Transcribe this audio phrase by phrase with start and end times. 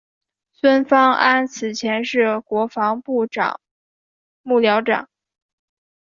[0.51, 3.61] 孙芳安此前是国防部长
[4.41, 5.07] 幕僚长。